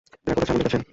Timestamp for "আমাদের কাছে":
0.51-0.81